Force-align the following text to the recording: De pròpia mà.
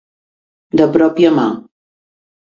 De 0.81 0.87
pròpia 0.95 1.33
mà. 1.41 1.45